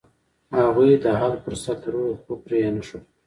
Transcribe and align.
هغوی 0.57 0.91
د 1.03 1.05
حل 1.19 1.33
فرصت 1.43 1.79
لرلو، 1.85 2.13
خو 2.23 2.31
پرې 2.43 2.57
یې 2.63 2.69
نښود. 2.75 3.03